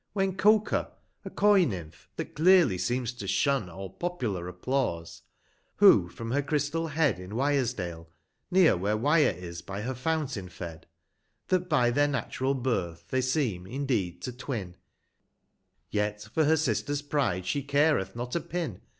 [0.13, 0.89] When Cuker
[1.23, 5.21] a coy Nymph, that clearly seems to shun All popular applause,
[5.75, 8.07] who from her crystal head, irs In JFijresdale,
[8.49, 10.87] near where JFijre is by her fountain fed,
[11.49, 14.75] That by their natural birth, they seem (indeed) to twin,
[15.91, 18.81] Yet for her sister's pride she careth not a pin.